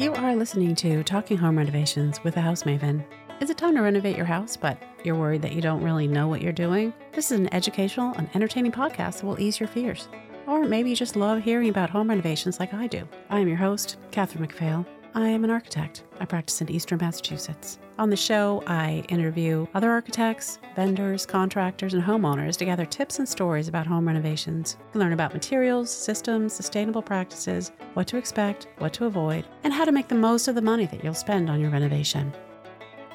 [0.00, 3.04] You are listening to Talking Home Renovations with a House Maven.
[3.38, 6.26] Is it time to renovate your house, but you're worried that you don't really know
[6.26, 6.94] what you're doing?
[7.12, 10.08] This is an educational and entertaining podcast that will ease your fears.
[10.46, 13.06] Or maybe you just love hearing about home renovations like I do.
[13.28, 14.86] I am your host, Catherine McPhail.
[15.14, 16.04] I am an architect.
[16.20, 17.80] I practice in Eastern Massachusetts.
[17.98, 23.28] On the show, I interview other architects, vendors, contractors, and homeowners to gather tips and
[23.28, 24.76] stories about home renovations.
[24.94, 29.84] You learn about materials, systems, sustainable practices, what to expect, what to avoid, and how
[29.84, 32.32] to make the most of the money that you'll spend on your renovation.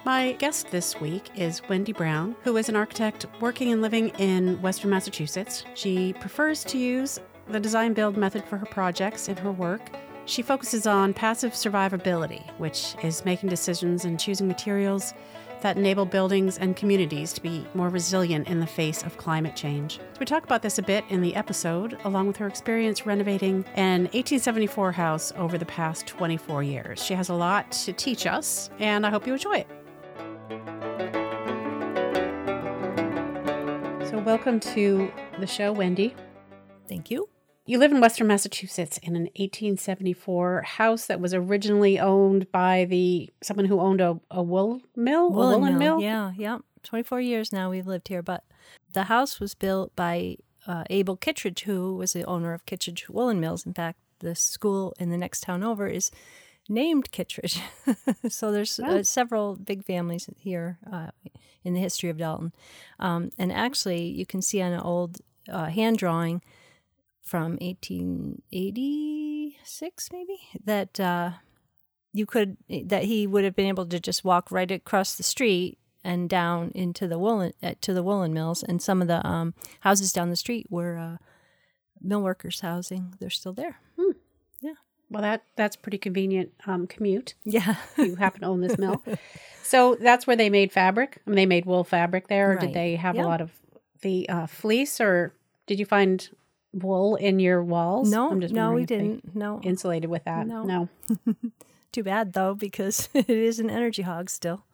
[0.03, 4.61] My guest this week is Wendy Brown, who is an architect working and living in
[4.61, 5.63] Western Massachusetts.
[5.75, 9.81] She prefers to use the design build method for her projects in her work.
[10.25, 15.13] She focuses on passive survivability, which is making decisions and choosing materials
[15.61, 19.99] that enable buildings and communities to be more resilient in the face of climate change.
[20.19, 24.03] We talk about this a bit in the episode, along with her experience renovating an
[24.05, 27.03] 1874 house over the past 24 years.
[27.03, 29.67] She has a lot to teach us, and I hope you enjoy it.
[34.09, 36.15] So, welcome to the show, Wendy.
[36.87, 37.29] Thank you.
[37.67, 43.33] You live in Western Massachusetts in an 1874 house that was originally owned by the
[43.41, 45.99] someone who owned a, a wool mill, Woolen a woolen mill.
[45.99, 46.59] Yeah, yeah.
[46.83, 48.43] 24 years now we've lived here, but
[48.93, 53.39] the house was built by uh, Abel Kittredge, who was the owner of Kittredge Woolen
[53.39, 53.65] Mills.
[53.65, 56.11] In fact, the school in the next town over is
[56.69, 57.59] named Kittredge.
[58.29, 61.07] so there's uh, several big families here uh,
[61.63, 62.53] in the history of Dalton.
[62.99, 65.17] Um, and actually, you can see on an old
[65.49, 66.43] uh, hand drawing
[67.25, 71.31] from 1886, maybe, that uh,
[72.13, 75.77] you could, that he would have been able to just walk right across the street
[76.03, 78.61] and down into the woolen, uh, to the woolen mills.
[78.63, 81.17] And some of the um, houses down the street were uh,
[81.99, 83.15] mill workers' housing.
[83.19, 83.79] They're still there.
[84.61, 84.73] Yeah.
[85.09, 87.33] Well, that that's pretty convenient um, commute.
[87.43, 87.75] Yeah.
[87.97, 89.03] You happen to own this mill,
[89.63, 91.21] so that's where they made fabric.
[91.25, 92.51] I mean, they made wool fabric there.
[92.51, 93.51] Or did they have a lot of
[94.01, 95.33] the uh, fleece, or
[95.65, 96.29] did you find
[96.75, 98.11] wool in your walls?
[98.11, 99.35] No, I'm just no, we wondering if they didn't.
[99.35, 99.61] No.
[99.63, 100.45] Insulated with that?
[100.47, 100.63] No.
[100.63, 100.89] no.
[101.91, 104.65] Too bad though, because it is an energy hog still.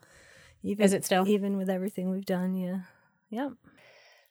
[0.63, 1.27] Even, Is it still?
[1.27, 2.81] Even with everything we've done, yeah.
[3.29, 3.49] Yeah.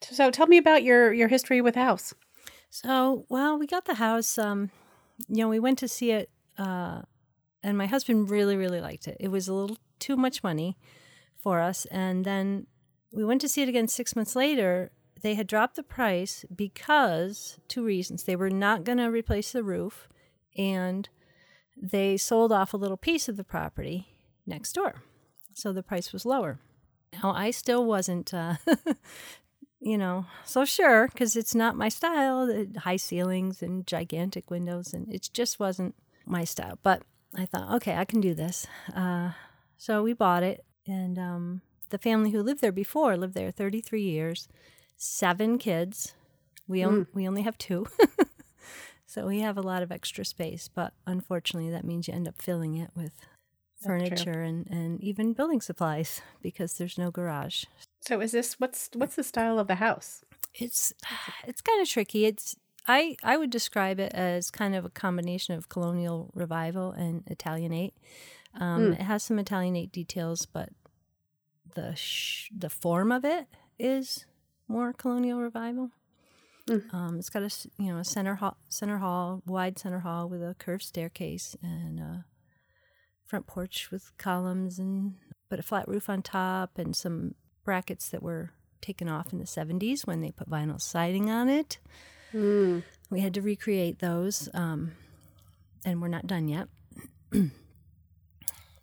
[0.03, 2.15] So tell me about your your history with house.
[2.71, 4.39] So, well, we got the house.
[4.39, 4.71] Um,
[5.29, 7.03] you know, we went to see it, uh,
[7.63, 9.17] and my husband really, really liked it.
[9.19, 10.79] It was a little too much money
[11.37, 12.67] for us, and then
[13.13, 14.93] we went to see it again six months later.
[15.23, 19.63] They had dropped the price because two reasons: they were not going to replace the
[19.63, 20.09] roof,
[20.57, 21.09] and
[21.77, 24.09] they sold off a little piece of the property
[24.47, 25.03] next door,
[25.55, 26.61] so the price was lower.
[27.13, 28.33] Now, I still wasn't.
[28.33, 28.55] Uh,
[29.81, 35.13] you know, so sure, because it's not my style, high ceilings and gigantic windows, and
[35.13, 35.95] it just wasn't
[36.27, 36.79] my style.
[36.83, 37.03] But
[37.35, 38.67] I thought, okay, I can do this.
[38.95, 39.33] Uh,
[39.77, 44.03] so we bought it, and um, the family who lived there before lived there 33
[44.03, 44.49] years,
[45.01, 46.15] seven kids.
[46.69, 47.87] We, on- we only have two.
[49.07, 52.37] so we have a lot of extra space, but unfortunately, that means you end up
[52.41, 53.13] filling it with
[53.83, 57.65] furniture and, and even building supplies because there's no garage.
[58.03, 60.23] So is this what's what's the style of the house?
[60.55, 60.93] it's
[61.47, 62.27] it's kind of tricky.
[62.27, 62.57] It's
[62.87, 67.95] I I would describe it as kind of a combination of colonial revival and Italianate.
[68.59, 70.71] Um, It has some Italianate details, but
[71.75, 73.47] the sh- the form of it
[73.79, 74.25] is
[74.71, 75.91] more colonial revival.
[76.93, 80.41] Um, it's got a you know a center hall, center hall, wide center hall with
[80.43, 82.25] a curved staircase and a
[83.27, 85.15] front porch with columns and
[85.49, 88.51] but a flat roof on top and some brackets that were
[88.81, 91.79] taken off in the 70s when they put vinyl siding on it.
[93.11, 94.93] We had to recreate those, um,
[95.85, 96.69] and we're not done yet.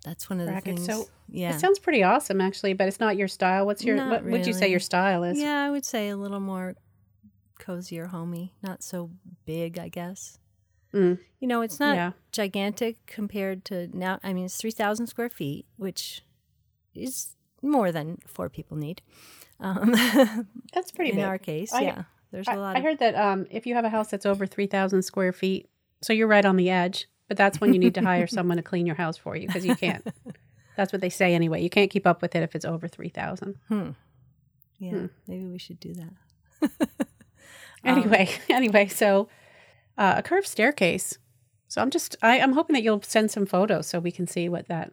[0.07, 0.81] That's one of Brackets.
[0.81, 1.05] the things.
[1.05, 3.65] So yeah, It sounds pretty awesome actually, but it's not your style.
[3.65, 5.37] What's your Not what would you say your style is?
[5.37, 6.75] yeah, I would say a little more
[7.59, 9.11] cozy or homey, not so
[9.45, 10.39] big, I guess.
[10.93, 11.19] Mm.
[11.41, 12.11] You know, it's not Yeah.
[12.31, 14.19] gigantic compared to now.
[14.23, 16.23] I mean, it's 3,000 square feet, which
[16.95, 19.01] is more than four people need.
[19.59, 19.91] Um,
[20.73, 21.25] That's pretty in big.
[21.25, 22.03] our case, I- yeah.
[22.31, 24.25] There's a I, lot I of heard that um, if you have a house that's
[24.25, 25.69] over 3,000 square feet,
[26.01, 28.63] so you're right on the edge, but that's when you need to hire someone to
[28.63, 30.05] clean your house for you because you can't.
[30.75, 31.61] That's what they say anyway.
[31.63, 33.55] You can't keep up with it if it's over 3,000.
[33.67, 33.89] Hmm.
[34.79, 35.05] Yeah, Hmm.
[35.27, 36.71] maybe we should do that.
[37.83, 39.29] Anyway, anyway, so
[39.97, 41.17] uh, a curved staircase.
[41.67, 44.49] So I'm just, I, I'm hoping that you'll send some photos so we can see
[44.49, 44.91] what that.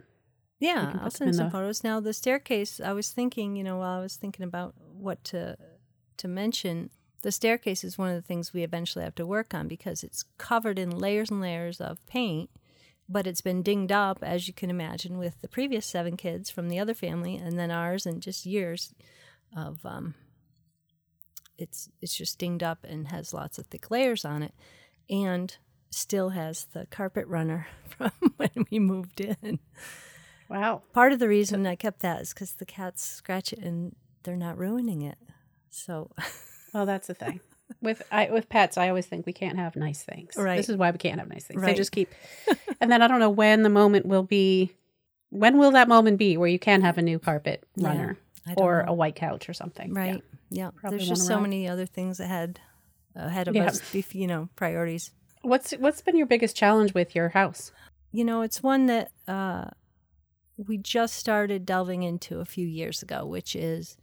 [0.61, 1.83] Yeah, I'll send some the- photos.
[1.83, 5.57] Now the staircase, I was thinking, you know, while I was thinking about what to
[6.19, 6.91] to mention,
[7.25, 10.25] the staircase is one of the things we eventually have to work on because it's
[10.39, 12.49] covered in layers and layers of paint
[13.09, 16.69] but it's been dinged up, as you can imagine, with the previous seven kids from
[16.69, 18.95] the other family, and then ours, and just years
[19.57, 20.15] of um,
[21.59, 24.55] it's it's just dinged up and has lots of thick layers on it,
[25.11, 25.57] and
[25.91, 29.59] still has the carpet runner from when we moved in.
[30.49, 30.83] Wow.
[30.93, 34.37] Part of the reason I kept that is because the cats scratch it and they're
[34.37, 35.19] not ruining it.
[35.71, 36.11] So,
[36.75, 37.41] Well, that's the thing.
[37.81, 40.35] With I with pets, I always think we can't have nice things.
[40.37, 40.59] Right.
[40.59, 41.63] This is why we can't have nice things.
[41.63, 42.13] They just keep
[42.81, 44.75] and then I don't know when the moment will be
[45.31, 48.83] when will that moment be where you can have a new carpet runner don't or
[48.83, 48.93] know.
[48.93, 49.95] a white couch or something.
[49.95, 50.71] right, yeah.
[50.77, 52.61] Probably There's just so many other things ahead
[53.15, 53.65] ahead of Yeah.
[53.65, 53.81] us.
[54.13, 55.11] You know, priorities.
[55.41, 57.73] What's what's been your biggest challenge with your house?
[58.13, 59.71] You know, it's one that uh,
[60.59, 63.97] we just started delving into a few years ago, which is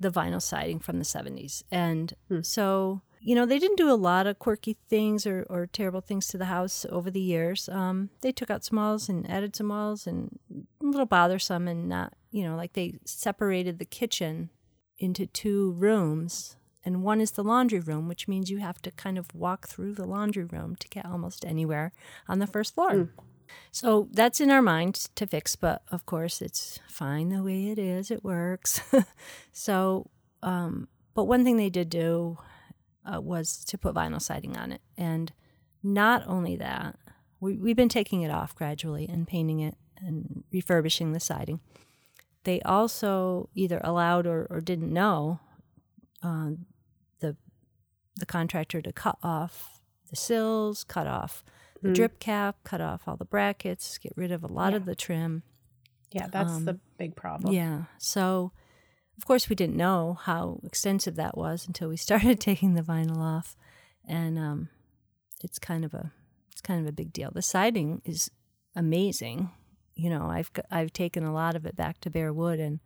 [0.00, 1.62] the vinyl siding from the 70s.
[1.70, 2.42] And Hmm.
[2.42, 6.26] so, you know, they didn't do a lot of quirky things or, or terrible things
[6.28, 7.68] to the house over the years.
[7.68, 10.38] Um, they took out some walls and added some walls and
[10.82, 14.50] a little bothersome and not, you know, like they separated the kitchen
[14.98, 16.56] into two rooms.
[16.84, 19.94] And one is the laundry room, which means you have to kind of walk through
[19.94, 21.92] the laundry room to get almost anywhere
[22.28, 23.08] on the first floor.
[23.70, 27.78] So that's in our minds to fix, but of course it's fine the way it
[27.78, 28.10] is.
[28.10, 28.80] It works.
[29.52, 30.10] so,
[30.42, 32.38] um, but one thing they did do
[33.04, 35.32] uh, was to put vinyl siding on it, and
[35.82, 36.96] not only that,
[37.40, 41.60] we, we've been taking it off gradually and painting it and refurbishing the siding.
[42.44, 45.40] They also either allowed or, or didn't know
[46.22, 46.50] uh,
[47.20, 47.36] the
[48.16, 49.80] the contractor to cut off
[50.10, 51.42] the sills, cut off
[51.84, 51.94] the Mm.
[51.94, 54.78] drip cap, cut off all the brackets, get rid of a lot Yeah.
[54.78, 55.42] of the trim.
[56.10, 57.52] Yeah, that's Um, the big problem.
[57.54, 57.84] Yeah.
[57.98, 58.52] So,
[59.18, 63.18] of course, we didn't know how extensive that was until we started taking the vinyl
[63.18, 63.56] off,
[64.06, 64.68] and um,
[65.42, 66.12] it's kind of a
[66.52, 67.30] it's kind of a big deal.
[67.32, 68.30] The siding is
[68.76, 69.50] amazing.
[69.94, 72.80] You know, I've I've taken a lot of it back to bare wood, and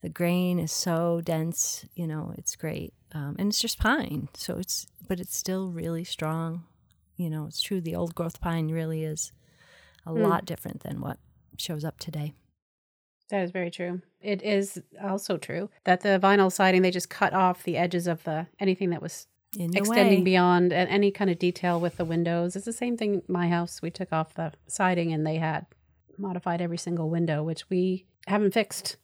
[0.00, 1.84] the grain is so dense.
[1.94, 6.04] You know, it's great, um, and it's just pine, so it's but it's still really
[6.04, 6.64] strong.
[7.22, 7.80] You know, it's true.
[7.80, 9.32] The old growth pine really is
[10.04, 10.28] a Mm.
[10.28, 11.18] lot different than what
[11.56, 12.32] shows up today.
[13.30, 14.02] That is very true.
[14.20, 18.24] It is also true that the vinyl siding they just cut off the edges of
[18.24, 19.26] the anything that was
[19.56, 20.24] extending way.
[20.24, 22.56] beyond and any kind of detail with the windows.
[22.56, 23.80] It's the same thing my house.
[23.80, 25.66] We took off the siding and they had
[26.18, 28.96] modified every single window, which we haven't fixed.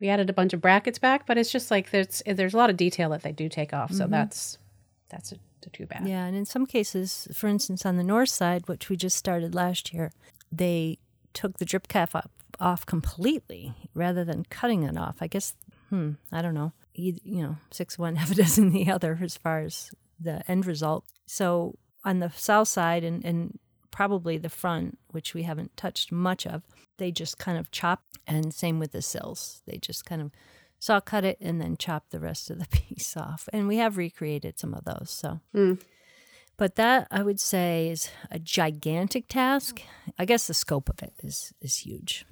[0.00, 2.70] We added a bunch of brackets back, but it's just like there's there's a lot
[2.70, 3.92] of detail that they do take off.
[3.92, 4.10] So Mhm.
[4.10, 4.58] that's
[5.08, 5.36] that's a,
[5.72, 6.06] too bad.
[6.06, 9.54] Yeah, and in some cases, for instance, on the north side, which we just started
[9.54, 10.12] last year,
[10.50, 10.98] they
[11.32, 12.30] took the drip cap up,
[12.60, 15.16] off completely rather than cutting it off.
[15.20, 15.54] I guess,
[15.90, 16.72] hmm, I don't know.
[16.94, 20.66] You, you know, six one, half a dozen the other as far as the end
[20.66, 21.04] result.
[21.26, 21.74] So
[22.04, 23.58] on the south side and, and
[23.90, 26.62] probably the front, which we haven't touched much of,
[26.98, 28.02] they just kind of chop.
[28.26, 29.62] And same with the sills.
[29.66, 30.30] They just kind of
[30.78, 33.48] saw cut it and then chop the rest of the piece off.
[33.52, 35.10] And we have recreated some of those.
[35.10, 35.80] So Mm.
[36.56, 39.82] but that I would say is a gigantic task.
[40.18, 42.24] I guess the scope of it is is huge.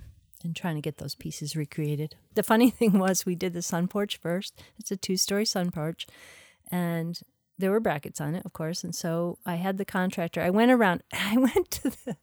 [0.43, 2.17] And trying to get those pieces recreated.
[2.35, 4.62] The funny thing was we did the sun porch first.
[4.79, 6.06] It's a two story sun porch.
[6.70, 7.19] And
[7.58, 8.84] there were brackets on it, of course.
[8.84, 10.43] And so I had the contractor.
[10.43, 12.17] I went around I went to the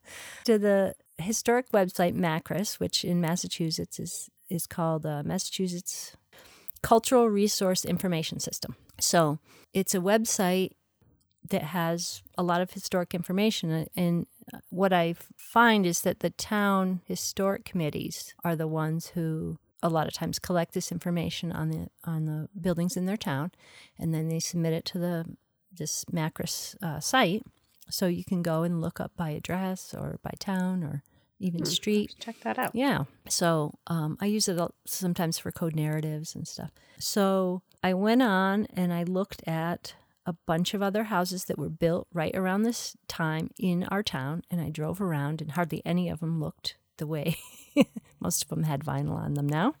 [0.44, 6.16] to the historic website Macris, which in Massachusetts is is called uh, Massachusetts
[6.82, 8.76] Cultural Resource Information System.
[9.00, 9.38] So
[9.72, 10.72] it's a website
[11.50, 13.86] that has a lot of historic information.
[13.96, 14.26] And
[14.70, 20.06] what I find is that the town historic committees are the ones who a lot
[20.06, 23.50] of times collect this information on the on the buildings in their town,
[23.98, 25.24] and then they submit it to the
[25.76, 27.42] this Macris uh, site,
[27.90, 31.02] so you can go and look up by address or by town or
[31.42, 32.14] even street.
[32.20, 32.74] Check that out.
[32.74, 33.04] Yeah.
[33.28, 36.70] So um, I use it sometimes for code narratives and stuff.
[36.98, 39.94] So I went on and I looked at
[40.24, 44.42] a bunch of other houses that were built right around this time in our town,
[44.52, 47.36] and I drove around, and hardly any of them looked the way
[48.20, 49.74] most of them had vinyl on them now.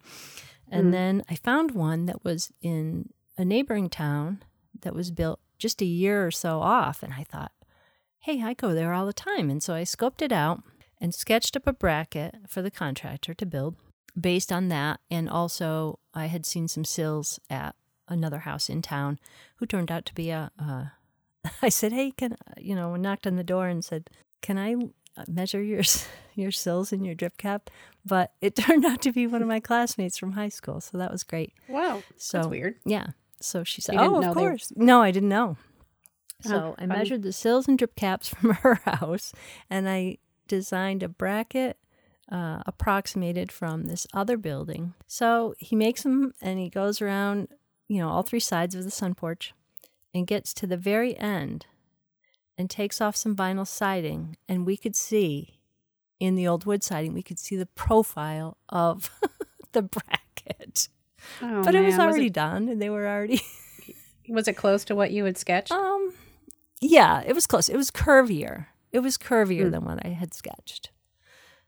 [0.68, 0.92] And Mhm.
[0.92, 4.42] then I found one that was in a neighboring town
[4.80, 7.52] that was built just a year or so off, and I thought,
[8.18, 9.48] hey, I go there all the time.
[9.48, 10.62] And so I scoped it out
[11.02, 13.74] and sketched up a bracket for the contractor to build
[14.18, 15.00] based on that.
[15.10, 17.74] And also, I had seen some sills at
[18.08, 19.18] another house in town
[19.56, 20.50] who turned out to be a.
[20.58, 20.84] Uh,
[21.62, 24.08] I said, "Hey, can you know?" Knocked on the door and said,
[24.42, 24.76] "Can I
[25.28, 25.82] measure your
[26.34, 27.68] your sills and your drip cap?"
[28.06, 31.10] But it turned out to be one of my classmates from high school, so that
[31.10, 31.52] was great.
[31.68, 32.02] Wow.
[32.16, 32.76] So that's weird.
[32.84, 33.08] yeah.
[33.40, 35.56] So she said, "Oh, of they were- course." No, I didn't know.
[36.44, 36.98] Oh, So I funny.
[36.98, 39.32] measured the sills and drip caps from her house,
[39.68, 40.18] and I
[40.56, 41.78] designed a bracket
[42.30, 44.92] uh, approximated from this other building.
[45.06, 47.48] So he makes them and he goes around,
[47.88, 49.54] you know, all three sides of the sun porch
[50.12, 51.64] and gets to the very end
[52.58, 54.36] and takes off some vinyl siding.
[54.46, 55.58] And we could see
[56.20, 59.10] in the old wood siding, we could see the profile of
[59.72, 60.88] the bracket.
[61.40, 62.08] Oh, but it was man.
[62.08, 63.40] already done and they were already.
[64.28, 65.72] Was it close to what you had sketched?
[65.72, 66.12] um,
[66.80, 67.68] yeah, it was close.
[67.68, 68.66] It was curvier.
[68.92, 69.70] It was curvier Hmm.
[69.70, 70.90] than what I had sketched.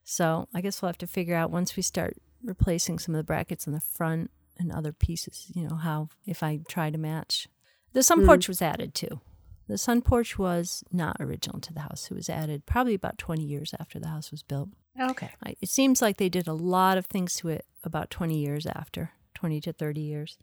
[0.05, 3.25] So I guess we'll have to figure out once we start replacing some of the
[3.25, 7.49] brackets in the front and other pieces, you know, how if I try to match.
[7.93, 8.27] The sun Hmm.
[8.27, 9.21] porch was added too.
[9.67, 12.11] The sun porch was not original to the house.
[12.11, 14.69] It was added probably about 20 years after the house was built.
[15.01, 15.31] okay.
[15.61, 19.13] It seems like they did a lot of things to it about 20 years after,
[19.35, 20.37] 20 to 30 years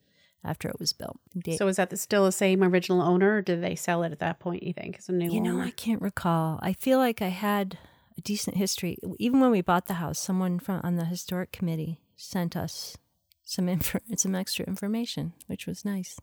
[0.44, 1.20] after it was built.
[1.58, 4.20] So is that the, still the same original owner, or did they sell it at
[4.20, 4.64] that point?
[4.64, 5.64] You think as a new You know, owner?
[5.64, 6.60] I can't recall.
[6.62, 7.78] I feel like I had
[8.18, 8.98] a decent history.
[9.20, 12.98] Even when we bought the house, someone from on the historic committee sent us
[13.44, 16.18] some info, some extra information, which was nice.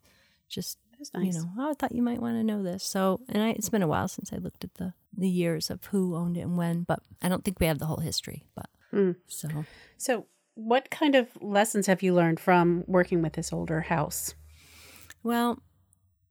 [0.49, 1.35] Just That's nice.
[1.35, 2.83] you know, oh, I thought you might want to know this.
[2.83, 5.85] So, and I, it's been a while since I looked at the the years of
[5.87, 8.45] who owned it and when, but I don't think we have the whole history.
[8.55, 9.17] But Mm.
[9.27, 9.49] so
[9.99, 10.27] So,
[10.59, 14.35] what kind of lessons have you learned from working with this older house?
[15.23, 15.63] Well,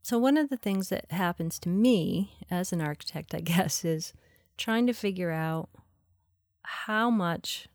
[0.02, 4.12] so one of the things that happens to me as an architect, I guess, is
[4.58, 5.70] trying to figure out
[6.64, 7.70] how much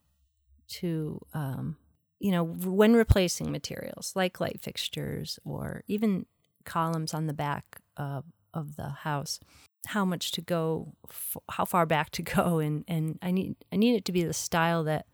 [0.67, 1.77] to, um,
[2.19, 6.27] you know, when replacing materials like light fixtures or even
[6.65, 9.39] columns on the back of, of the house,
[9.87, 13.75] how much to go, f- how far back to go, and and I need I
[13.75, 15.07] need it to be the style that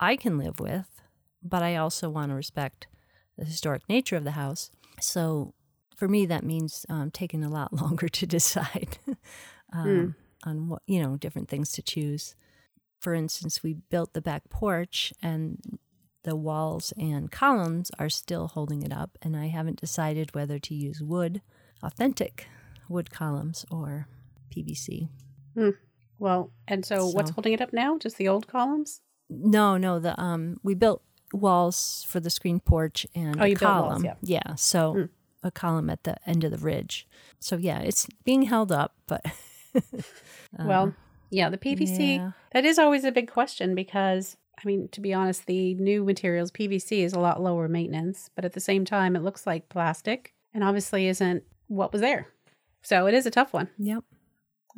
[0.00, 1.02] I can live with,
[1.42, 2.86] but I also want to respect
[3.36, 4.70] the historic nature of the house.
[5.00, 5.54] So
[5.96, 8.98] for me, that means um, taking a lot longer to decide
[9.72, 12.34] um, on what, you know, different things to choose.
[13.00, 15.78] For instance, we built the back porch and
[16.22, 20.74] the walls and columns are still holding it up, and I haven't decided whether to
[20.74, 21.42] use wood,
[21.82, 22.48] authentic
[22.88, 24.08] wood columns, or
[24.50, 25.08] PVC.
[26.18, 27.98] Well, and so, what's holding it up now?
[27.98, 29.02] Just the old columns?
[29.30, 31.02] No, no, the um, we built
[31.32, 34.04] walls for the screen porch and Oh, a built walls, column.
[34.04, 34.14] yeah.
[34.22, 35.04] yeah, so Hmm.
[35.42, 37.06] a column at the end of the ridge.
[37.40, 39.24] So yeah, it's being held up, but
[40.58, 40.94] well,
[41.30, 42.16] yeah, the PVC.
[42.16, 42.30] yeah.
[42.52, 46.52] That is always a big question because, I mean, to be honest, the new materials,
[46.52, 50.32] PVC, is a lot lower maintenance, but at the same time, it looks like plastic
[50.52, 52.28] and obviously isn't what was there.
[52.82, 53.70] So, it is a tough one.
[53.78, 54.04] Yep.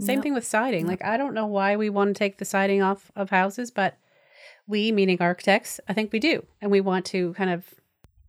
[0.01, 0.23] Same Yep.
[0.23, 0.87] thing with siding.
[0.87, 3.97] Like, I don't know why we want to take the siding off of houses, but
[4.67, 6.45] we, meaning architects, I think we do.
[6.61, 7.65] And we want to kind of,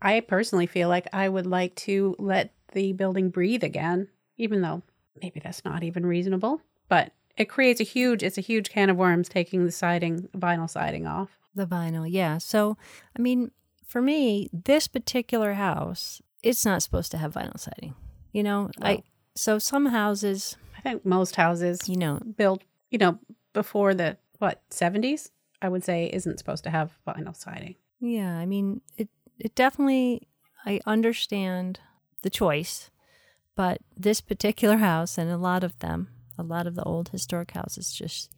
[0.01, 4.07] I personally feel like I would like to let the building breathe again,
[4.37, 4.83] even though
[5.21, 6.61] maybe that's not even reasonable.
[6.89, 10.69] But it creates a huge, it's a huge can of worms taking the siding, vinyl
[10.69, 11.29] siding off.
[11.55, 12.37] The vinyl, yeah.
[12.37, 12.77] So,
[13.17, 13.51] I mean,
[13.85, 17.95] for me, this particular house, it's not supposed to have vinyl siding.
[18.31, 19.03] You know, I
[19.35, 23.19] so some houses, I think most houses you know, built, you know,
[23.53, 25.29] before the, what, 70s,
[25.61, 27.75] I would say isn't supposed to have vinyl siding.
[27.99, 29.09] yeah, I mean, it
[29.39, 30.27] it definitely
[30.65, 31.79] I understand
[32.23, 32.89] the choice,
[33.55, 37.51] but this particular house and a lot of them, a lot of the old historic
[37.51, 38.31] houses just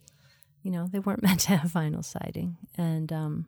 [0.61, 2.57] you know, they weren't meant to have vinyl siding.
[2.77, 3.47] And um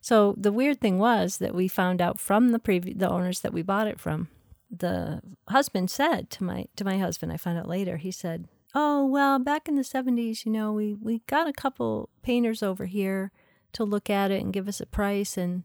[0.00, 3.52] so the weird thing was that we found out from the previous the owners that
[3.52, 4.28] we bought it from.
[4.70, 9.06] The husband said to my to my husband, I found out later, he said, "Oh,
[9.06, 13.30] well, back in the 70s, you know, we we got a couple painters over here
[13.72, 15.64] to look at it and give us a price and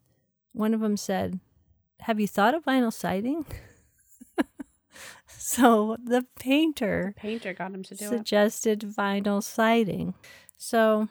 [0.54, 1.40] one of them said,
[2.02, 3.46] "Have you thought of vinyl siding?"
[5.28, 8.10] so the painter Painter got him to do it.
[8.10, 10.14] suggested vinyl siding.
[10.58, 11.08] So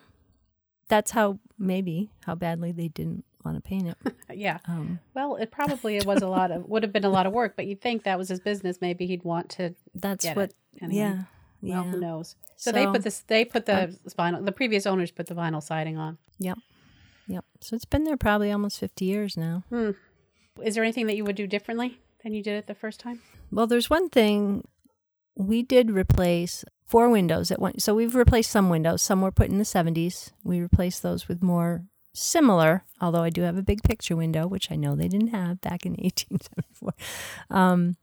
[0.89, 3.97] that's how maybe how badly they didn't want to paint it.
[4.35, 4.59] Yeah.
[4.67, 7.33] Um, Well, it probably it was a lot of would have been a lot of
[7.33, 8.79] work, but you'd think that was his business.
[8.81, 10.51] Maybe he'd want to that's what.
[10.51, 10.55] it.
[10.83, 10.99] Anyway.
[10.99, 11.23] Yeah.
[11.61, 11.91] Well, yeah.
[11.91, 12.37] who knows?
[12.57, 13.21] So, they put this.
[13.21, 14.45] They put the vinyl.
[14.45, 16.19] The previous owners put the vinyl siding on.
[16.39, 16.59] Yep.
[17.29, 17.45] Yep.
[17.61, 19.65] So it's been there probably almost 50 years now.
[19.69, 19.91] Hmm.
[20.63, 23.21] Is there anything that you would do differently than you did it the first time?
[23.53, 24.67] Well, there's one thing
[25.37, 27.79] we did replace four windows at one.
[27.79, 29.03] So we've replaced some windows.
[29.03, 30.33] Some were put in the 70s.
[30.43, 31.85] We replaced those with more
[32.15, 35.61] similar, although I do have a big picture window, which I know they didn't have
[35.61, 36.95] back in 1874.
[37.51, 37.97] Um,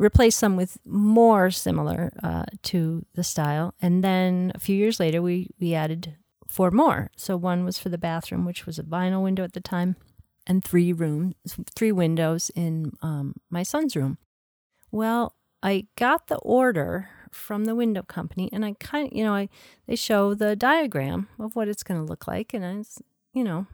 [0.00, 3.74] replaced some with more similar uh, to the style.
[3.82, 6.16] And then a few years later, we, we added
[6.48, 7.10] four more.
[7.16, 9.96] So one was for the bathroom, which was a vinyl window at the time,
[10.46, 11.34] and three rooms,
[11.76, 14.16] three windows in um, my son's room.
[14.90, 19.34] Well, I got the order from the window company, and I kind of, you know,
[19.34, 19.50] I
[19.86, 22.82] they show the diagram of what it's going to look like, and I,
[23.34, 23.66] you know,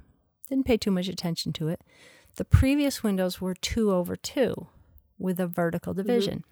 [0.48, 1.82] didn't pay too much attention to it.
[2.34, 4.66] The previous windows were two over two
[5.18, 6.44] with a vertical division.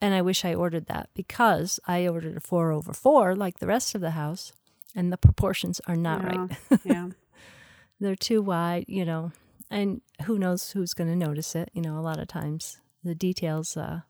[0.00, 3.66] And I wish I ordered that because I ordered a four over four like the
[3.66, 4.52] rest of the house,
[4.94, 6.36] and the proportions are not Yeah.
[6.36, 6.58] right.
[6.84, 7.08] yeah.
[8.00, 9.32] They're too wide, you know,
[9.70, 11.70] and who knows who's going to notice it.
[11.72, 14.00] You know, a lot of times the details, uh,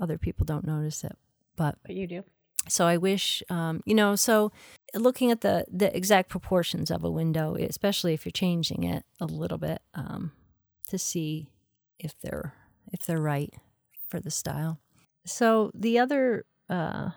[0.00, 1.16] other people don't notice it.
[1.56, 2.22] But But you do.
[2.68, 4.52] so I wish, um, you know, so
[4.94, 9.26] looking at the the exact proportions of a window, especially if you're changing it a
[9.26, 10.32] little bit, um,
[10.88, 11.48] to see
[11.98, 12.52] if they're
[12.92, 13.52] if they're right
[14.08, 14.78] for the style.
[15.24, 17.10] So the other uh,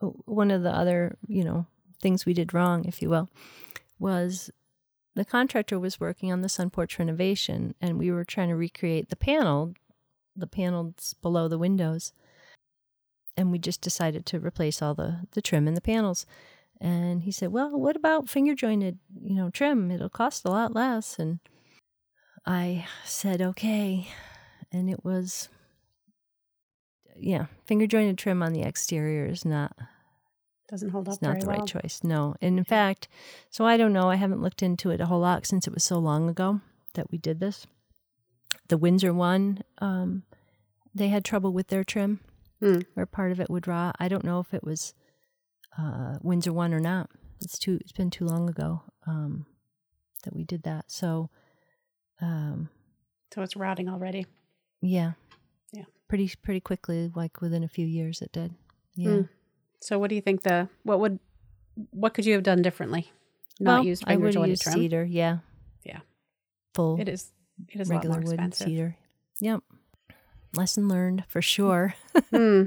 [0.00, 1.66] one of the other you know
[2.00, 3.28] things we did wrong, if you will,
[3.98, 4.50] was
[5.14, 9.10] the contractor was working on the sun porch renovation, and we were trying to recreate
[9.10, 9.74] the panel,
[10.36, 12.12] the panels below the windows
[13.38, 16.26] and we just decided to replace all the the trim and the panels.
[16.80, 19.90] And he said, "Well, what about finger jointed, you know, trim?
[19.90, 21.38] It'll cost a lot less." And
[22.44, 24.08] I said, "Okay."
[24.72, 25.48] And it was
[27.16, 29.76] yeah, finger jointed trim on the exterior is not
[30.68, 31.58] Doesn't hold up it's not the well.
[31.58, 32.00] right choice.
[32.04, 32.34] No.
[32.40, 33.08] And in fact,
[33.50, 35.82] so I don't know, I haven't looked into it a whole lot since it was
[35.84, 36.60] so long ago
[36.94, 37.66] that we did this.
[38.68, 40.22] The WindsorONE, um,
[40.94, 42.20] they had trouble with their trim
[42.60, 42.80] Hmm.
[42.94, 43.94] where part of it would rot.
[44.00, 44.92] I don't know if it was
[45.78, 47.08] uh, WindsorONE or not.
[47.40, 47.78] It's too.
[47.80, 49.46] It's been too long ago um,
[50.24, 50.90] that we did that.
[50.90, 51.30] So,
[52.20, 52.68] um,
[53.32, 54.26] So it's rotting already.
[54.80, 55.12] Yeah,
[55.72, 55.84] Yeah.
[56.08, 58.54] pretty pretty quickly, like within a few years, it did.
[58.94, 59.10] Yeah.
[59.10, 59.22] Hmm.
[59.80, 61.18] So what do you think the what would
[61.90, 63.10] what could you have done differently?
[63.60, 64.74] Not well, use I would use trim.
[64.74, 65.04] cedar.
[65.04, 65.38] Yeah.
[65.84, 66.00] Yeah.
[66.74, 67.30] Full It is
[67.68, 68.66] it is regular a lot more wood expensive.
[68.66, 68.96] cedar.
[69.40, 69.60] Yep.
[70.56, 71.94] Lesson learned for sure.
[72.30, 72.64] Hmm.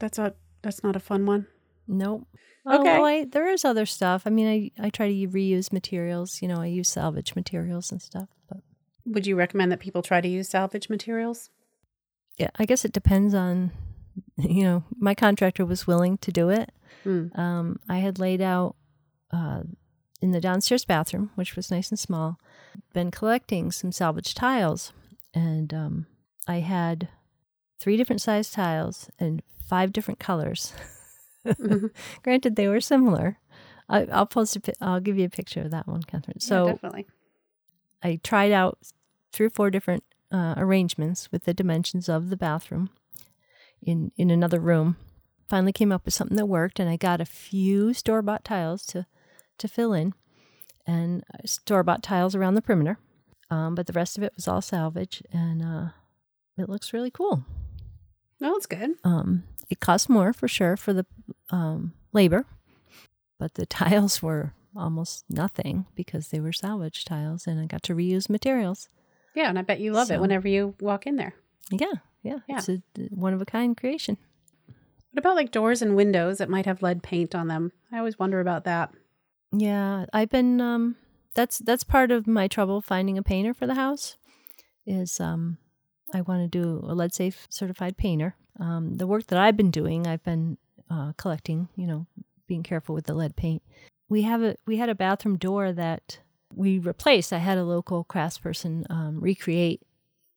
[0.00, 1.46] That's a that's not a fun one.
[1.86, 2.26] Nope.
[2.66, 2.76] Okay.
[2.76, 4.22] Although I, there is other stuff.
[4.26, 4.46] I mean,
[4.78, 6.42] I, I try to reuse materials.
[6.42, 8.28] You know, I use salvage materials and stuff.
[8.48, 8.58] But
[9.12, 11.50] Would you recommend that people try to use salvage materials?
[12.36, 13.72] yeah, I guess it depends on,
[14.36, 16.70] you know, my contractor was willing to do it.
[17.02, 17.26] Hmm.
[17.34, 18.76] Um, I had laid out
[19.32, 19.62] uh,
[20.22, 22.38] in the downstairs bathroom, which was nice and small,
[22.92, 24.92] been collecting some salvage tiles.
[25.34, 26.06] And um,
[26.46, 27.08] I had
[27.80, 30.72] three different size tiles and five different colors.
[31.44, 31.90] Mhm.
[32.22, 33.38] Granted, they were similar.
[33.88, 34.72] I, I'll post a.
[34.80, 36.36] I'll give you a picture of that one, Catherine.
[36.40, 37.06] Yeah, So definitely.
[38.02, 38.78] I tried out
[39.32, 42.90] three or four different uh, arrangements with the dimensions of the bathroom
[43.82, 44.96] in in another room.
[45.48, 48.84] Finally, came up with something that worked, and I got a few store bought tiles
[48.86, 49.06] to
[49.58, 50.12] to fill in,
[50.86, 52.98] and store bought tiles around the perimeter.
[53.50, 55.88] Um, but the rest of it was all salvage, and uh,
[56.58, 57.44] it looks really cool.
[58.40, 58.90] Well, that's good.
[59.04, 61.06] Um, it cost more for sure for the
[61.50, 62.44] um, labor,
[63.38, 67.94] but the tiles were almost nothing because they were salvage tiles, and I got to
[67.94, 68.88] reuse materials.
[69.38, 71.32] Yeah, and I bet you love it whenever you walk in there.
[71.70, 71.92] Yeah,
[72.24, 72.56] yeah, Yeah.
[72.58, 74.16] it's a one of a kind creation.
[75.12, 77.70] What about like doors and windows that might have lead paint on them?
[77.92, 78.90] I always wonder about that.
[79.52, 80.60] Yeah, I've been.
[80.60, 80.96] Um,
[81.36, 84.16] that's that's part of my trouble finding a painter for the house.
[84.84, 85.58] Is um,
[86.12, 88.34] I want to do a lead safe certified painter.
[88.58, 90.58] Um, the work that I've been doing, I've been
[90.90, 91.68] uh, collecting.
[91.76, 92.06] You know,
[92.48, 93.62] being careful with the lead paint.
[94.08, 96.18] We have a we had a bathroom door that
[96.54, 97.32] we replaced.
[97.32, 99.82] I had a local craftsperson um, recreate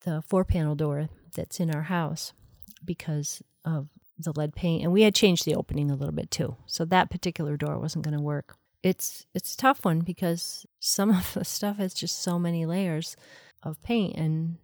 [0.02, 2.34] the four panel door that's in our house
[2.84, 6.56] because of the lead paint, and we had changed the opening a little bit too.
[6.66, 8.56] So that particular door wasn't going to work.
[8.84, 13.16] It's it's a tough one because some of the stuff has just so many layers
[13.64, 14.58] of paint, and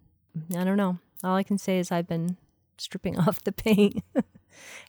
[0.56, 0.98] I don't know.
[1.24, 2.36] All I can say is I've been
[2.76, 4.02] stripping off the paint.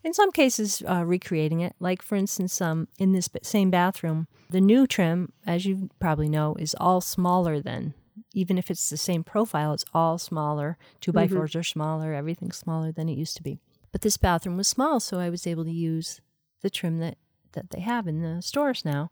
[0.04, 1.76] in some cases, uh, recreating it.
[1.80, 6.56] Like for instance, um, in this same bathroom, the new trim, as you probably know,
[6.56, 7.94] is all smaller than.
[8.34, 10.78] Even if it's the same profile, it's all smaller.
[11.02, 11.34] Two by Mhm.
[11.34, 12.14] fours are smaller.
[12.14, 13.60] Everything's smaller than it used to be.
[13.92, 16.22] But this bathroom was small, so I was able to use
[16.62, 17.18] the trim that
[17.54, 19.10] that they have in the stores now.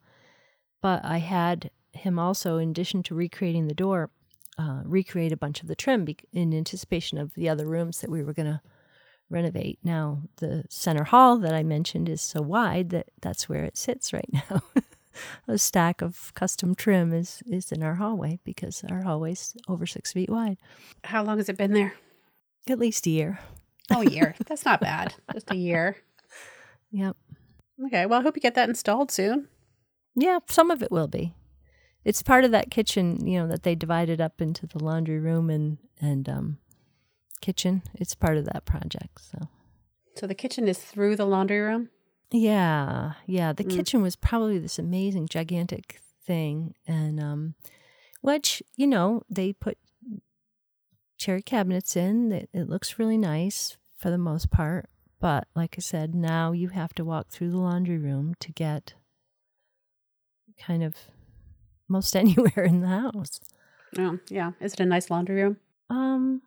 [0.82, 4.12] But I had him also, in addition to recreating the door,
[4.60, 8.12] uh, recreate a bunch of the trim bec in anticipation of the other rooms that
[8.12, 8.62] we were going to
[9.29, 9.79] renovate.
[9.83, 14.13] Now, the center hall that I mentioned is so wide that that's where it sits
[14.13, 14.61] right now.
[15.47, 20.13] a stack of custom trim is, is in our hallway because our hallway's over six
[20.13, 20.57] feet wide.
[21.03, 21.93] How long has it been there?
[22.69, 23.39] At least a year.
[23.91, 24.35] Oh, a year.
[24.45, 25.15] That's not bad.
[25.33, 25.97] Just a year.
[26.91, 27.15] Yep.
[27.85, 28.05] Okay.
[28.05, 29.47] Well, I hope you get that installed soon.
[30.15, 31.33] Yeah, some of it will be.
[32.03, 35.49] It's part of that kitchen, you know, that they divided up into the laundry room
[35.49, 36.57] and and um,
[37.41, 37.84] kitchen.
[37.95, 39.21] It's part of that project.
[39.21, 39.47] So
[40.15, 41.89] So the kitchen is through the laundry room?
[42.32, 43.54] Yeah, yeah.
[43.54, 43.69] The Mm.
[43.76, 47.56] kitchen was probably this amazing, gigantic thing, and um,
[48.21, 49.78] which you know they put
[51.17, 52.32] cherry cabinets in.
[52.32, 56.69] It, it looks really nice for the most part, but like I said, now you
[56.69, 58.93] have to walk through the laundry room to get
[60.60, 60.95] kind of
[61.88, 63.39] most anywhere in the house.
[63.97, 64.52] Oh, yeah.
[64.60, 65.58] Is it a nice laundry room?
[65.89, 66.41] Um,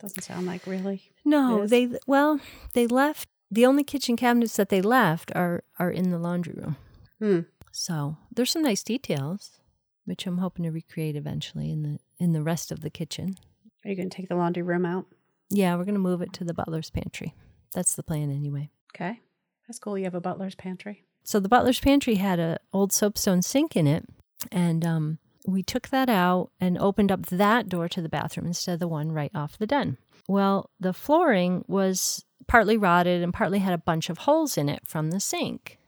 [0.00, 1.10] Doesn't sound like really.
[1.24, 2.40] no, they well
[2.74, 6.76] they left the only kitchen cabinets that they left are are in the laundry room.
[7.18, 7.40] Hmm.
[7.72, 9.58] So there's some nice details,
[10.04, 13.36] which I'm hoping to recreate eventually in the in the rest of the kitchen.
[13.84, 15.06] Are you going to take the laundry room out?
[15.48, 17.34] Yeah, we're gonna move it to the butler's pantry.
[17.74, 18.70] That's the plan anyway.
[18.94, 19.20] Okay.
[19.68, 19.96] That's cool.
[19.98, 21.04] You have a butler's pantry.
[21.24, 24.04] So the butler's pantry had a old soapstone sink in it,
[24.52, 28.74] and um, we took that out and opened up that door to the bathroom instead
[28.74, 29.96] of the one right off the den.
[30.28, 34.86] Well, the flooring was partly rotted and partly had a bunch of holes in it
[34.86, 35.78] from the sink.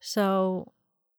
[0.00, 0.72] So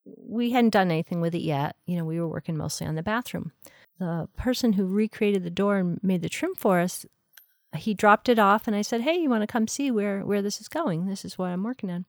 [0.05, 1.75] we hadn't done anything with it yet.
[1.85, 3.51] You know, we were working mostly on the bathroom.
[3.99, 7.05] The person who recreated the door and made the trim for us,
[7.75, 10.41] he dropped it off and I said, "Hey, you want to come see where where
[10.41, 11.05] this is going?
[11.05, 12.05] This is what I'm working on."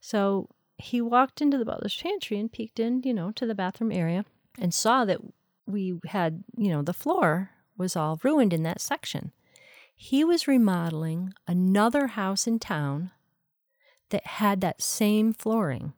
[0.00, 3.92] So he walked into the butler's pantry and peeked in, you know, to the bathroom
[3.92, 4.24] area
[4.58, 5.20] and saw that
[5.66, 9.32] we had, you know, the floor was all ruined in that section.
[9.94, 13.10] He was remodeling another house in town
[14.10, 15.92] that had that same flooring.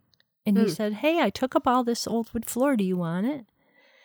[0.46, 0.74] And he Hmm.
[0.74, 2.76] said, "Hey, I took up all this old wood floor.
[2.76, 3.46] Do you want it?"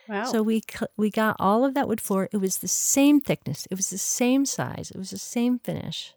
[0.08, 0.24] Wow.
[0.24, 0.64] So we
[0.98, 2.30] we got all of that wood floor.
[2.32, 3.68] It was the same thickness.
[3.70, 4.90] It was the same size.
[4.92, 6.14] It was the same finish.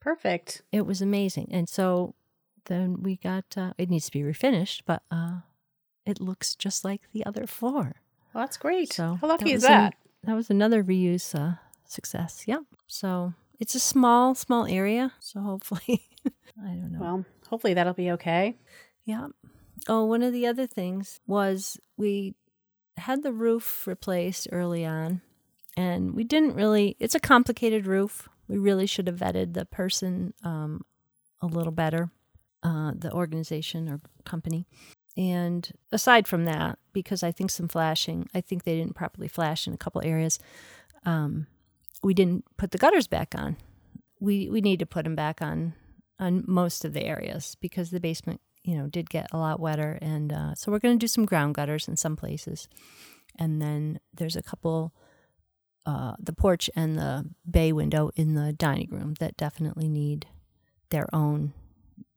[0.00, 0.62] perfect.
[0.70, 1.48] It was amazing.
[1.50, 2.14] And so
[2.66, 5.40] then we got uh, it needs to be refinished, but uh,
[6.06, 7.96] it looks just like the other floor.
[8.32, 8.92] Well, that's great.
[8.92, 9.94] So How lucky is was an- that?
[10.24, 12.44] that was another reuse uh, success.
[12.46, 12.62] Yep.
[12.86, 15.12] So it's a small, small area.
[15.20, 17.00] So hopefully, I don't know.
[17.00, 18.56] Well, hopefully that'll be okay.
[19.04, 19.28] Yeah.
[19.88, 22.34] Oh, one of the other things was we
[22.96, 25.20] had the roof replaced early on,
[25.76, 26.96] and we didn't really.
[27.00, 28.28] It's a complicated roof.
[28.48, 30.82] We really should have vetted the person um,
[31.40, 32.10] a little better,
[32.62, 34.66] uh, the organization or company.
[35.16, 39.66] And aside from that, because I think some flashing, I think they didn't properly flash
[39.66, 40.38] in a couple areas.
[41.04, 41.46] Um,
[42.02, 43.56] we didn't put the gutters back on.
[44.20, 45.74] We we need to put them back on
[46.18, 49.98] on most of the areas because the basement, you know, did get a lot wetter,
[50.00, 52.68] and uh, so we're going to do some ground gutters in some places,
[53.38, 54.94] and then there's a couple,
[55.86, 60.26] uh, the porch and the bay window in the dining room that definitely need
[60.90, 61.52] their own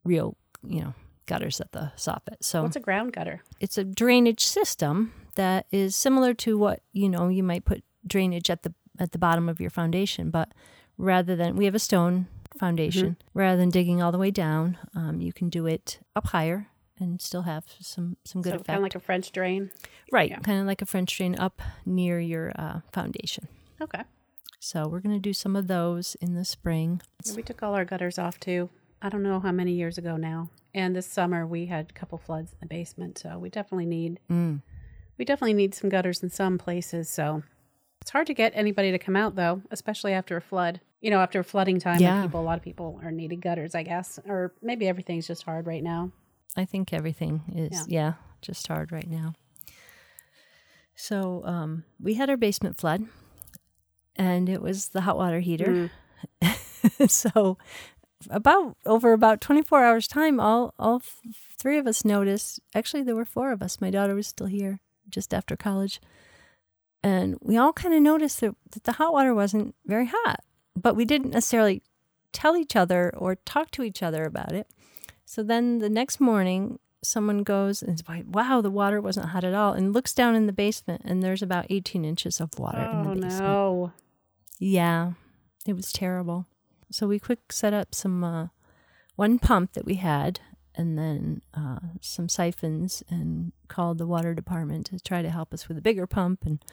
[0.04, 0.94] real, you know,
[1.28, 2.38] gutters at the soffit.
[2.42, 3.44] So What's a ground gutter?
[3.60, 8.50] it's a drainage system that is similar to what you know you might put drainage
[8.50, 10.52] at the at the bottom of your foundation but
[10.98, 12.26] rather than we have a stone
[12.58, 16.68] foundation rather than digging all the way down um, you can do it up higher
[17.00, 19.70] and still have some some good so effect kind of like a French drain.
[20.12, 20.40] right yeah.
[20.40, 23.48] kind of like a french drain up near your uh, foundation
[23.80, 24.02] Okay.
[24.60, 27.00] so we're going to do some of those in the spring
[27.36, 28.70] We took all our gutters off too.
[29.02, 30.50] I don't know how many years ago now.
[30.74, 34.20] And this summer we had a couple floods in the basement, so we definitely need
[34.30, 34.62] mm.
[35.18, 37.10] we definitely need some gutters in some places.
[37.10, 37.44] So
[38.02, 40.82] it's hard to get anybody to come out though, especially after a flood.
[41.02, 42.24] You know, after flooding time, Yeah.
[42.24, 45.68] people a lot of people are needing gutters, I guess, or maybe everything's just hard
[45.68, 46.12] right now.
[46.56, 48.14] I think everything is yeah.
[48.42, 49.34] just hard right now.
[50.96, 53.06] So um, we had our basement flood,
[54.16, 55.92] and it was the hot water heater.
[56.42, 57.10] Mm.
[57.10, 57.60] so
[58.30, 61.02] about over about 24 hours time all all
[61.58, 63.80] three of us noticed actually there were four of us.
[63.82, 66.02] My daughter was still here just after college.
[67.04, 70.42] And we all kind of noticed that, that the hot water wasn't very hot
[70.76, 71.82] but we didn't necessarily
[72.32, 74.68] tell each other or talk to each other about it.
[75.26, 79.44] So then the next morning someone goes and is like wow the water wasn't hot
[79.44, 82.80] at all and looks down in the basement and there's about 18 inches of water
[82.80, 83.42] in Oh the basement.
[83.42, 83.92] no.
[84.60, 85.12] yeah,
[85.66, 86.48] it was terrible.
[86.92, 88.48] So we quick set up some uh,
[89.16, 90.40] one pump that we had,
[90.76, 95.68] and then uh, some siphons, and called the water department to try to help us
[95.68, 96.46] with a bigger pump.
[96.46, 96.64] And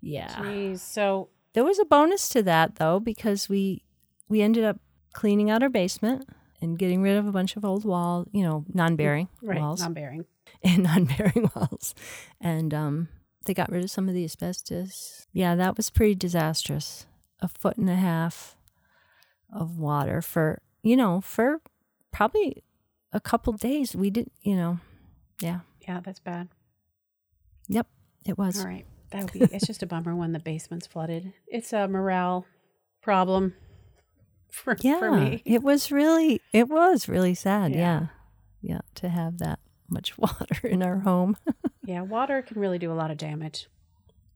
[0.00, 0.78] yeah, Jeez.
[0.80, 3.84] So there was a bonus to that though because we
[4.28, 4.78] we ended up
[5.12, 6.28] cleaning out our basement
[6.62, 9.94] and getting rid of a bunch of old wall, you know, non-bearing right, walls non
[9.94, 10.24] bearing.
[10.64, 11.94] and non-bearing walls,
[12.40, 13.08] and um,
[13.46, 15.26] they got rid of some of the asbestos.
[15.32, 17.06] Yeah, that was pretty disastrous.
[17.40, 18.56] A foot and a half
[19.52, 21.60] of water for you know for
[22.12, 22.62] probably
[23.12, 23.94] a couple days.
[23.96, 24.78] We didn't, you know,
[25.40, 26.48] yeah, Yeah, that's bad.
[27.68, 27.86] yep,
[28.26, 28.60] it was.
[28.60, 28.86] All right.
[29.10, 31.32] That would be it's just a bummer when the basement's flooded.
[31.48, 32.46] It's a morale
[33.02, 33.54] problem.
[34.52, 35.42] for, yeah, for me.
[35.44, 37.72] it was really, it was really sad.
[37.72, 37.78] Yeah.
[37.80, 38.06] Yeah.
[38.62, 39.58] yeah, to have that
[39.88, 41.36] much water in our home.
[41.84, 43.66] Yeah, water can really do a lot of damage.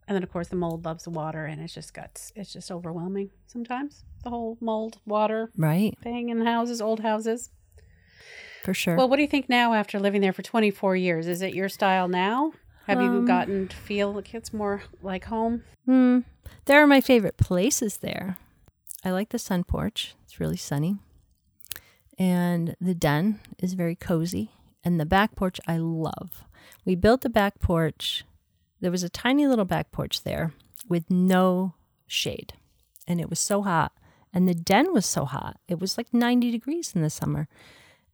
[0.07, 2.33] And then of course the mold loves water and it's just guts.
[2.37, 4.05] It's just overwhelming sometimes.
[4.23, 7.51] The whole mold water right, thing in houses, old houses.
[8.65, 8.97] for sure.
[8.97, 11.27] Well, what do you think now after living there for 24 years?
[11.27, 12.53] Is it your style now?
[12.87, 15.65] Have you Um, gotten to feel like it's more like home?
[15.87, 16.21] Hmm.
[16.67, 18.37] There are my favorite places there.
[19.05, 20.15] I like the sun porch.
[20.25, 20.97] It's really sunny.
[22.19, 24.51] And the den is very cozy.
[24.85, 26.45] And the back porch I love.
[26.85, 28.25] We built the back porch.
[28.85, 30.53] There was a tiny little back porch there
[30.87, 31.73] with no
[32.07, 32.53] shade.
[33.09, 33.93] And it was so hot.
[34.31, 35.59] And the den was so hot.
[35.67, 37.49] It was like 90 degrees in the summer.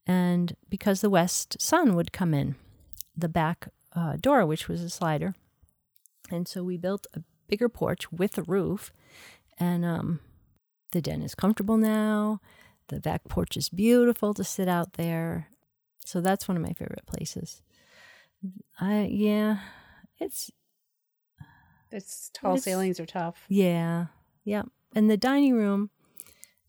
[0.06, 2.54] And because the west sun would come in,
[3.16, 5.34] the back uh, door, which was a slider,
[6.30, 8.92] and so we built a bigger porch with a roof.
[9.58, 10.20] And um,
[10.92, 12.38] the den is comfortable now.
[12.90, 15.48] The back porch is beautiful to sit out there.
[16.06, 17.60] So that's one of my favorite places.
[18.78, 19.58] I yeah,
[20.20, 20.52] it's
[21.92, 23.44] It's tall It's- ceilings are tough.
[23.48, 24.06] yeah,
[24.44, 24.62] yeah.
[24.94, 25.90] And the dining room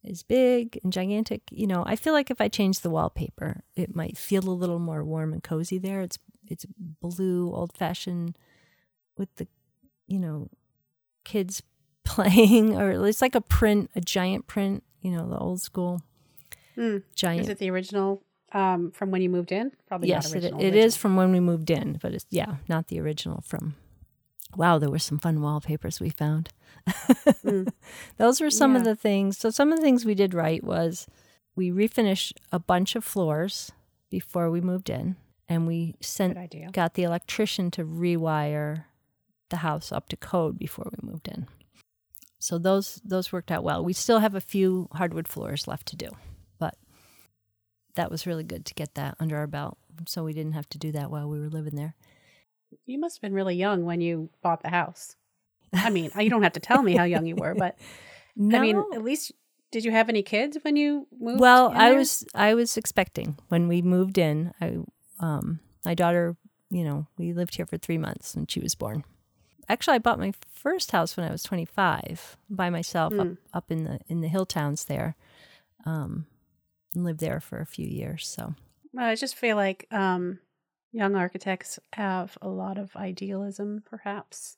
[0.04, 1.42] is big and gigantic.
[1.52, 4.80] You know, I feel like if I change the wallpaper, it might feel a little
[4.80, 6.02] more warm and cozy there.
[6.02, 6.66] It's it's
[7.02, 8.38] blue, old fashioned,
[9.18, 9.48] with the,
[10.08, 10.50] you know,
[11.24, 11.64] kids
[12.04, 14.84] playing, or it's like a print, a giant print.
[15.02, 16.02] You know, the old school
[16.76, 16.98] Hmm.
[17.16, 17.42] giant.
[17.42, 18.22] Is it the original
[18.54, 19.72] um, from when you moved in?
[19.88, 20.60] Probably yes, it, original.
[20.60, 20.86] it original.
[20.86, 23.76] is from when we moved in, but it's yeah, not the original from.
[24.56, 26.50] Wow, there were some fun wallpapers we found.
[26.88, 27.72] Mm.
[28.18, 29.38] Those were some of the things.
[29.38, 31.08] So some of the things we did right was
[31.56, 33.72] we refinished a bunch of floors
[34.10, 35.16] before we moved in,
[35.48, 36.38] and we sent
[36.74, 38.86] got the electrician to rewire
[39.50, 41.48] the house up to code before we moved in.
[42.40, 43.84] So those those worked out well.
[43.84, 46.10] We still have a few hardwood floors left to do,
[46.60, 46.76] but
[47.96, 49.78] that was really good to get that under our belt.
[50.08, 51.96] So we didn't have to do that while we were living there.
[52.86, 55.16] You must have been really young when you bought the house.
[55.74, 57.78] I mean, you don't have to tell me how young you were, but
[58.54, 59.32] I mean, at least
[59.72, 61.40] did you have any kids when you moved?
[61.40, 64.54] well, in I was I was expecting when we moved in.
[64.62, 64.78] I
[65.20, 66.36] um my daughter,
[66.70, 69.04] you know, we lived here for 3 months and she was born.
[69.70, 73.34] Actually, I bought my first house when I was 25 by myself up, Hmm.
[73.54, 75.16] up in the in the hill towns there.
[75.86, 76.26] Um
[76.94, 78.54] and lived there for a few years, so.
[78.92, 80.40] Well, I just feel like um,
[80.92, 84.58] young architects have a lot of idealism, perhaps.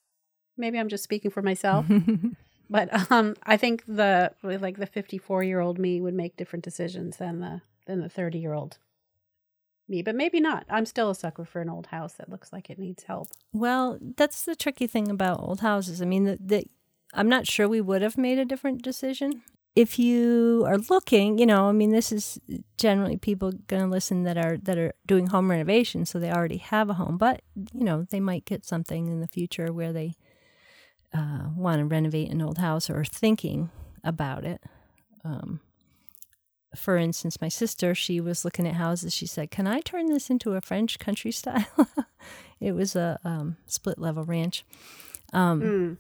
[0.57, 1.85] Maybe I'm just speaking for myself,
[2.69, 7.17] but um, I think the like the 54 year old me would make different decisions
[7.17, 8.77] than the than the 30 year old
[9.87, 10.01] me.
[10.01, 10.65] But maybe not.
[10.69, 13.29] I'm still a sucker for an old house that looks like it needs help.
[13.51, 16.01] Well, that's the tricky thing about old houses.
[16.01, 16.65] I mean, the, the,
[17.13, 19.43] I'm not sure we would have made a different decision.
[19.75, 22.39] If you are looking, you know, I mean, this is
[22.77, 26.57] generally people going to listen that are that are doing home renovation, so they already
[26.57, 27.17] have a home.
[27.17, 27.41] But
[27.73, 30.13] you know, they might get something in the future where they
[31.13, 33.71] uh, want to renovate an old house or are thinking
[34.03, 34.61] about it.
[35.23, 35.59] Um,
[36.75, 39.13] for instance, my sister, she was looking at houses.
[39.13, 41.87] She said, "Can I turn this into a French country style?"
[42.59, 44.63] it was a um, split level ranch.
[45.33, 45.97] Um, Mm.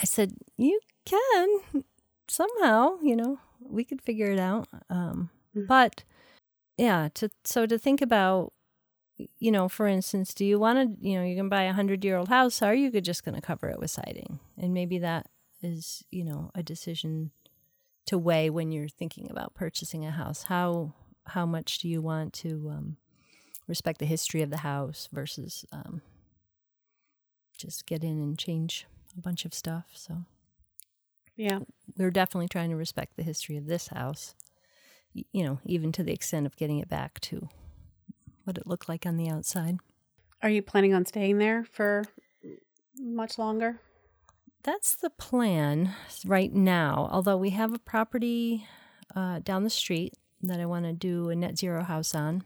[0.00, 1.84] I said, "You can
[2.30, 5.66] somehow, you know, we could figure it out." Um, Mhm.
[5.66, 6.04] But
[6.78, 8.52] yeah, to so to think about,
[9.38, 12.04] you know, for instance, do you want to, you know, you can buy a hundred
[12.04, 14.40] year old house, or are you just going to cover it with siding?
[14.58, 15.28] And maybe that
[15.62, 17.30] is, you know, a decision
[18.06, 20.44] to weigh when you're thinking about purchasing a house.
[20.44, 20.92] How
[21.28, 22.96] how much do you want to um,
[23.66, 26.02] respect the history of the house versus um,
[27.56, 28.86] just get in and change
[29.16, 29.86] a bunch of stuff?
[29.94, 30.24] So
[31.36, 31.60] Yeah.
[31.96, 34.34] we're definitely trying to respect the history of this house,
[35.12, 37.48] you know, even to the extent of getting it back to
[38.44, 39.78] what it looked like on the outside.
[40.42, 42.04] Are you planning on staying there for
[42.98, 43.80] much longer?
[44.62, 45.94] That's the plan
[46.24, 48.66] right now, although we have a property
[49.14, 52.44] uh, down the street that I want to do a net zero house on.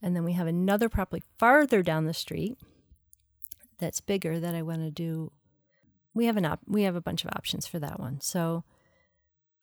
[0.00, 2.56] And then we have another property farther down the street
[3.78, 5.32] that's bigger that I want to do.
[6.14, 8.20] We have an op- we have a bunch of options for that one.
[8.20, 8.64] So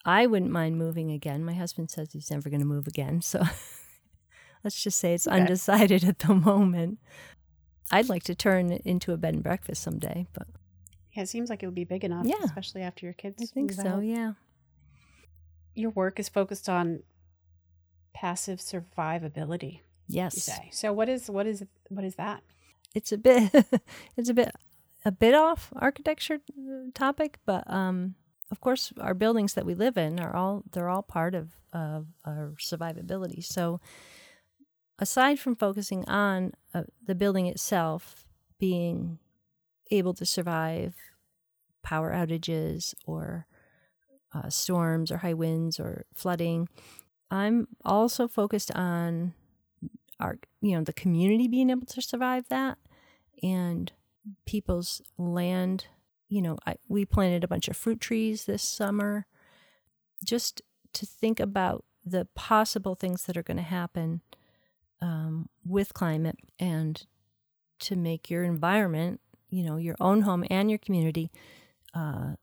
[0.06, 1.44] I wouldn't mind moving again.
[1.46, 3.22] My husband says he's never going to move again.
[3.22, 3.44] So
[4.64, 5.40] let's just say it's Okay.
[5.40, 7.00] undecided at the moment.
[7.92, 10.48] I'd like to turn it into a bed and breakfast someday, but
[11.14, 12.38] Yeah, it seems like it would be big enough, Yeah.
[12.44, 13.42] especially after your kids.
[13.42, 14.04] I think so, out.
[14.04, 14.34] yeah.
[15.76, 17.04] Your work is focused on
[18.14, 20.50] passive survivability, Yes.
[20.72, 22.44] So what is what is what is that?
[22.94, 23.52] It's a bit
[24.18, 24.52] it's a bit
[25.04, 28.16] a bit off architecture uh, topic, but um
[28.52, 32.08] of course, our buildings that we live in are all they're all part of of
[32.26, 33.44] our survivability.
[33.44, 33.80] So,
[35.00, 38.26] aside from focusing on uh, the building itself
[38.60, 39.20] being
[39.90, 40.96] able to survive
[41.82, 43.48] power outages or
[44.34, 46.68] uh, storms or high winds or flooding,
[47.32, 49.34] I'm also focused on
[50.20, 52.78] our you know the community being able to survive that
[53.42, 53.94] and
[54.46, 55.86] people's land.
[56.30, 59.26] You know I, we planted a bunch of fruit trees this summer.
[60.24, 60.62] Just
[60.94, 64.22] to think about the possible things that are going to happen
[65.02, 67.06] um, with climate and
[67.80, 71.32] to make your environment you know your own home and your community
[71.94, 72.34] uh,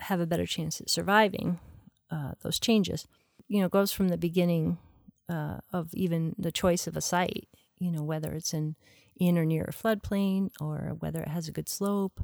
[0.00, 1.58] have a better chance at surviving
[2.10, 3.06] uh, those changes.
[3.48, 4.78] You know goes from the beginning
[5.28, 8.76] uh, of even the choice of a site, you know, whether it's in,
[9.18, 12.20] in or near a floodplain or whether it has a good slope,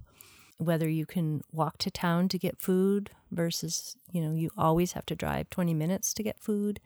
[0.59, 5.07] whether you can walk to town to get food versus, you know, you always have
[5.07, 6.80] to drive 20 minutes to get food.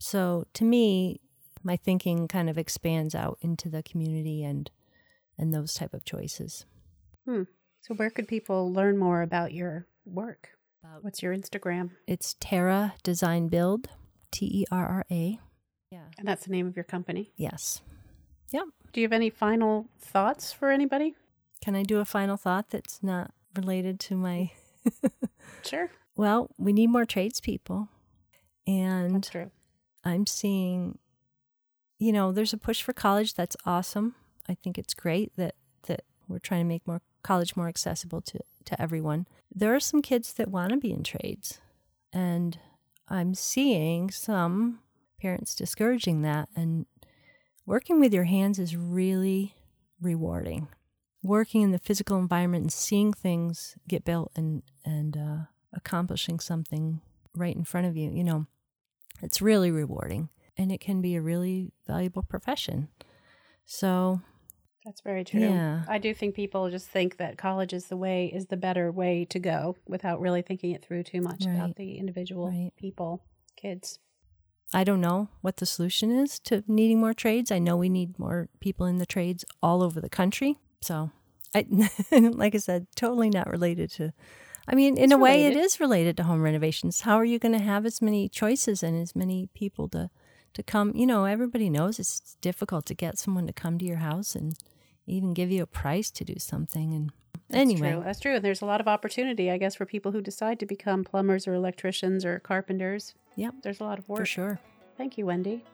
[0.00, 1.20] So to me,
[1.62, 4.70] my thinking kind of expands out into the community and
[5.38, 6.66] and those type of choices.
[7.26, 7.44] Hmm.
[7.80, 10.50] So where could people learn more about your work?
[10.84, 11.90] About What's your Instagram?
[12.06, 13.88] It's Terra Design Build,
[14.30, 15.38] T E R R A.
[15.90, 16.04] Yeah.
[16.18, 17.32] And that's the name of your company?
[17.36, 17.80] Yes.
[18.52, 18.64] Yep.
[18.92, 21.14] Do you have any final thoughts for anybody?
[21.62, 24.50] Can I do a final thought that's not related to my.
[24.86, 25.10] Mm.
[25.62, 25.90] sure.
[26.16, 27.88] Well, we need more tradespeople.
[28.66, 29.50] And that's true.
[30.04, 30.98] I'm seeing,
[31.98, 33.34] you know, there's a push for college.
[33.34, 34.14] That's awesome.
[34.48, 35.54] I think it's great that,
[35.86, 39.26] that we're trying to make more college more accessible to, to everyone.
[39.54, 41.60] There are some kids that want to be in trades.
[42.12, 42.58] And
[43.08, 44.80] I'm seeing some
[45.20, 46.48] parents discouraging that.
[46.56, 46.86] And
[47.66, 49.54] working with your hands is really
[50.00, 50.68] rewarding.
[51.22, 55.38] Working in the physical environment and seeing things get built and and uh,
[55.72, 57.00] accomplishing something
[57.34, 58.46] right in front of you, you know,
[59.22, 62.88] it's really rewarding, and it can be a really valuable profession.
[63.64, 64.20] So
[64.84, 65.40] that's very true.
[65.40, 65.82] Yeah.
[65.88, 69.24] I do think people just think that college is the way is the better way
[69.26, 71.54] to go without really thinking it through too much right.
[71.54, 72.72] about the individual right.
[72.76, 73.22] people,
[73.56, 74.00] kids.
[74.74, 77.50] I don't know what the solution is to needing more trades.
[77.50, 80.58] I know we need more people in the trades all over the country.
[80.80, 81.10] So,
[81.54, 81.66] I,
[82.10, 84.12] like I said, totally not related to.
[84.66, 85.58] I mean, in it's a way, related.
[85.58, 87.02] it is related to home renovations.
[87.02, 90.10] How are you going to have as many choices and as many people to
[90.54, 90.92] to come?
[90.94, 94.56] You know, everybody knows it's difficult to get someone to come to your house and
[95.06, 96.94] even give you a price to do something.
[96.94, 97.12] And
[97.50, 98.02] that's anyway, true.
[98.04, 98.36] that's true.
[98.36, 101.46] And there's a lot of opportunity, I guess, for people who decide to become plumbers
[101.46, 103.14] or electricians or carpenters.
[103.36, 103.54] Yep.
[103.62, 104.18] There's a lot of work.
[104.18, 104.60] For sure.
[104.96, 105.64] Thank you, Wendy.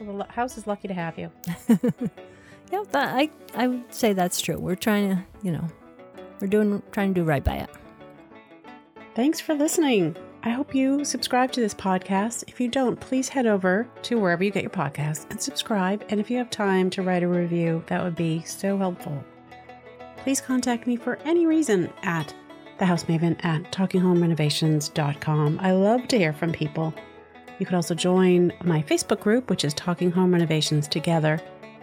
[0.00, 1.30] Well, the house is lucky to have you.
[2.72, 4.58] yeah, that, I I would say that's true.
[4.58, 5.66] We're trying to, you know,
[6.40, 7.70] we're doing trying to do right by it.
[9.14, 10.16] Thanks for listening.
[10.44, 12.44] I hope you subscribe to this podcast.
[12.48, 16.04] If you don't, please head over to wherever you get your podcasts and subscribe.
[16.08, 19.22] And if you have time to write a review, that would be so helpful.
[20.16, 22.34] Please contact me for any reason at
[22.82, 25.60] thehousemaven at talkinghomerenovations.com.
[25.60, 26.92] I love to hear from people.
[27.58, 31.40] You could also join my Facebook group, which is Talking Home Renovations Together.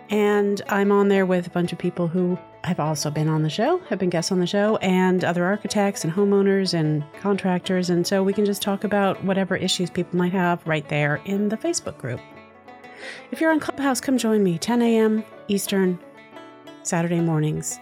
[0.10, 3.50] And I'm on there with a bunch of people who have also been on the
[3.50, 7.90] show, have been guests on the show, and other architects and homeowners and contractors.
[7.90, 11.50] And so we can just talk about whatever issues people might have right there in
[11.50, 12.20] the Facebook group.
[13.32, 15.24] If you're on Clubhouse, come join me 10 a.m.
[15.48, 15.98] Eastern,
[16.84, 17.80] Saturday mornings.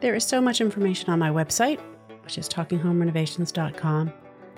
[0.00, 1.78] There is so much information on my website,
[2.30, 4.12] which is talkinghomerenovations.com.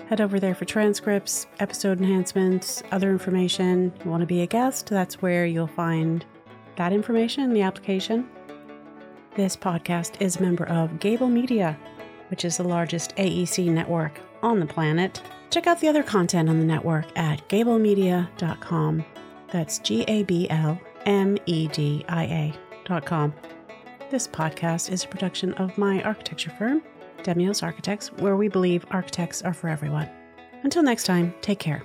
[0.07, 3.91] Head over there for transcripts, episode enhancements, other information.
[4.05, 4.89] You want to be a guest?
[4.89, 6.23] That's where you'll find
[6.75, 8.29] that information in the application.
[9.35, 11.75] This podcast is a member of Gabl Media,
[12.29, 15.23] which is the largest AEC network on the planet.
[15.49, 19.03] Check out the other content on the network at gablemedia.com.
[19.51, 22.53] That's G A B L M E D I
[22.85, 23.33] A.com.
[24.11, 26.83] This podcast is a production of my architecture firm,
[27.23, 30.09] Demios Architects, where we believe architects are for everyone.
[30.63, 31.83] Until next time, take care.